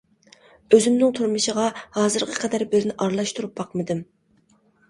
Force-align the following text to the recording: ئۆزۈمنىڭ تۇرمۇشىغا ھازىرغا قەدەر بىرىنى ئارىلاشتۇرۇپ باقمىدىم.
ئۆزۈمنىڭ 0.77 1.11
تۇرمۇشىغا 1.19 1.67
ھازىرغا 1.97 2.39
قەدەر 2.39 2.65
بىرىنى 2.73 2.97
ئارىلاشتۇرۇپ 3.05 3.55
باقمىدىم. 3.63 4.01